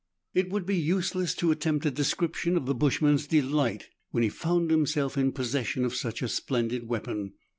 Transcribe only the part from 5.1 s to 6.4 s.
in possession of such a